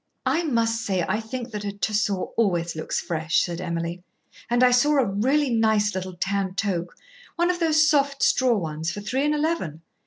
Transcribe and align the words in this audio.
"I 0.25 0.41
must 0.45 0.83
say 0.83 1.05
I 1.07 1.19
think 1.19 1.51
that 1.51 1.63
a 1.63 1.71
Tussore 1.71 2.33
always 2.35 2.75
looks 2.75 2.99
fresh," 2.99 3.39
said 3.41 3.61
Emily, 3.61 4.01
"and 4.49 4.63
I 4.63 4.71
saw 4.71 4.97
a 4.97 5.05
really 5.05 5.51
nice 5.51 5.93
little 5.93 6.15
tan 6.15 6.55
toque 6.55 6.95
one 7.35 7.51
of 7.51 7.59
those 7.59 7.87
soft 7.87 8.23
straw 8.23 8.57
ones 8.57 8.89
for 8.91 9.01
three 9.01 9.23
and 9.25 9.35
eleven. 9.35 9.83